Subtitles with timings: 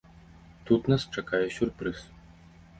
[0.69, 2.03] Тут нас чакае сюрпрыз.